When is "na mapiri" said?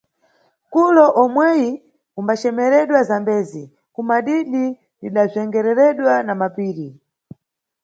6.25-6.87